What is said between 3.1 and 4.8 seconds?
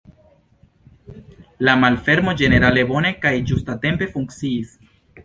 kaj ĝustatempe funkciis.